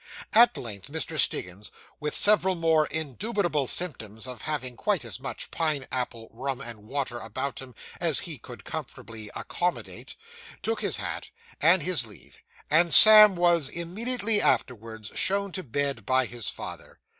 [0.33, 1.19] At length Mr.
[1.19, 1.69] Stiggins,
[1.99, 7.19] with several most indubitable symptoms of having quite as much pine apple rum and water
[7.19, 10.15] about him as he could comfortably accommodate,
[10.63, 11.29] took his hat,
[11.61, 12.39] and his leave;
[12.71, 16.99] and Sam was, immediately afterwards, shown to bed by his father.